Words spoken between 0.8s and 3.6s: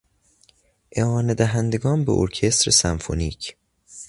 اعانه دهندگان به ارکستر سمفونیک